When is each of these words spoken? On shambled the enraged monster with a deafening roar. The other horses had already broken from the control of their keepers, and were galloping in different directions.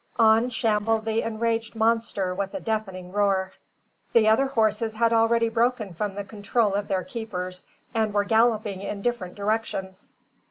On 0.17 0.49
shambled 0.49 1.05
the 1.05 1.21
enraged 1.21 1.75
monster 1.75 2.33
with 2.33 2.55
a 2.55 2.59
deafening 2.59 3.11
roar. 3.11 3.51
The 4.13 4.27
other 4.29 4.47
horses 4.47 4.95
had 4.95 5.13
already 5.13 5.47
broken 5.47 5.93
from 5.93 6.15
the 6.15 6.23
control 6.23 6.73
of 6.73 6.87
their 6.87 7.03
keepers, 7.03 7.67
and 7.93 8.11
were 8.11 8.23
galloping 8.23 8.81
in 8.81 9.03
different 9.03 9.35
directions. 9.35 10.11